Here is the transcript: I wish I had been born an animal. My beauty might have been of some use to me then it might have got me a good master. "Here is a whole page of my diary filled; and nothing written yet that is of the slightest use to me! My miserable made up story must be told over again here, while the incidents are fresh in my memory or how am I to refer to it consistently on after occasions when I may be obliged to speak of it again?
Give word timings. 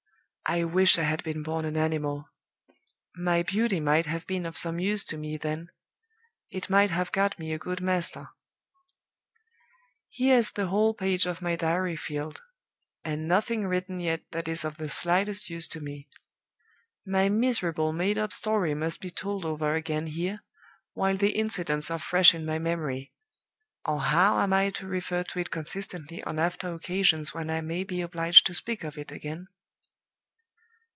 I 0.53 0.65
wish 0.65 0.97
I 0.97 1.03
had 1.03 1.23
been 1.23 1.43
born 1.43 1.63
an 1.63 1.77
animal. 1.77 2.27
My 3.15 3.41
beauty 3.41 3.79
might 3.79 4.05
have 4.05 4.27
been 4.27 4.45
of 4.45 4.57
some 4.57 4.81
use 4.81 5.01
to 5.05 5.17
me 5.17 5.37
then 5.37 5.69
it 6.49 6.69
might 6.69 6.89
have 6.89 7.13
got 7.13 7.39
me 7.39 7.53
a 7.53 7.57
good 7.57 7.79
master. 7.79 8.27
"Here 10.09 10.35
is 10.37 10.51
a 10.57 10.65
whole 10.65 10.93
page 10.93 11.25
of 11.25 11.41
my 11.41 11.55
diary 11.55 11.95
filled; 11.95 12.41
and 13.01 13.29
nothing 13.29 13.65
written 13.65 14.01
yet 14.01 14.23
that 14.31 14.49
is 14.49 14.65
of 14.65 14.75
the 14.75 14.89
slightest 14.89 15.49
use 15.49 15.69
to 15.69 15.79
me! 15.79 16.09
My 17.05 17.29
miserable 17.29 17.93
made 17.93 18.17
up 18.17 18.33
story 18.33 18.73
must 18.75 18.99
be 18.99 19.09
told 19.09 19.45
over 19.45 19.75
again 19.75 20.07
here, 20.07 20.43
while 20.91 21.15
the 21.15 21.29
incidents 21.31 21.89
are 21.89 21.97
fresh 21.99 22.33
in 22.33 22.45
my 22.45 22.59
memory 22.59 23.13
or 23.85 24.01
how 24.01 24.37
am 24.41 24.51
I 24.51 24.71
to 24.71 24.85
refer 24.85 25.23
to 25.23 25.39
it 25.39 25.49
consistently 25.49 26.21
on 26.25 26.39
after 26.39 26.73
occasions 26.73 27.33
when 27.33 27.49
I 27.49 27.61
may 27.61 27.85
be 27.85 28.01
obliged 28.01 28.45
to 28.47 28.53
speak 28.53 28.83
of 28.83 28.97
it 28.97 29.13
again? 29.13 29.47